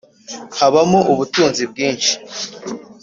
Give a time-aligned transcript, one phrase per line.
[0.59, 2.11] Habamo ubutunzi bwinshi